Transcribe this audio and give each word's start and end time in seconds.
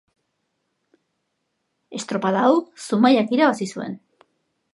Estropada 1.99 2.47
hau 2.47 2.57
Zumaiak 2.87 3.37
irabazi 3.39 3.73
zuen. 3.77 3.97